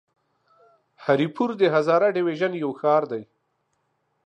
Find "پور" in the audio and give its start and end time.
1.35-1.49